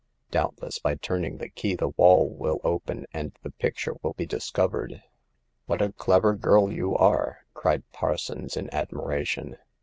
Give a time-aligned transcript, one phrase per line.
[0.31, 5.03] Doubtless, by turning the key the wall will open, and the picture will be discovered.""
[5.67, 9.59] What a clever girl you are!" cried Parsons, in admiration.